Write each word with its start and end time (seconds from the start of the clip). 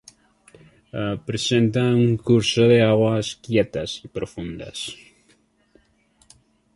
Presenta 1.27 1.83
un 2.05 2.17
curso 2.27 2.63
de 2.71 2.81
aguas 2.93 3.35
quietas 3.35 3.99
y 4.03 4.07
profundas. 4.07 4.79